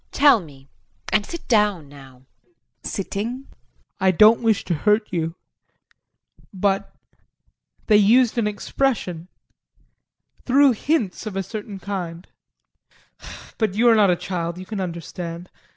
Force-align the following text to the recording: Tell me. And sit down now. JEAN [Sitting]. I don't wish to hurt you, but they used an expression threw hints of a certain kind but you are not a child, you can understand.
Tell 0.11 0.39
me. 0.39 0.67
And 1.13 1.27
sit 1.27 1.47
down 1.47 1.87
now. 1.87 2.23
JEAN 2.83 2.83
[Sitting]. 2.85 3.47
I 3.99 4.09
don't 4.09 4.41
wish 4.41 4.65
to 4.65 4.73
hurt 4.73 5.07
you, 5.13 5.35
but 6.51 6.95
they 7.85 7.97
used 7.97 8.35
an 8.39 8.47
expression 8.47 9.27
threw 10.43 10.71
hints 10.71 11.27
of 11.27 11.35
a 11.35 11.43
certain 11.43 11.77
kind 11.77 12.25
but 13.59 13.75
you 13.75 13.87
are 13.89 13.95
not 13.95 14.09
a 14.09 14.15
child, 14.15 14.57
you 14.57 14.65
can 14.65 14.81
understand. 14.81 15.51